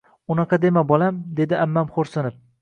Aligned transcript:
Unaqa 0.35 0.57
dema, 0.63 0.83
bolam,- 0.93 1.19
dedi 1.41 1.57
ammam 1.67 1.93
xo’rsinib. 1.99 2.43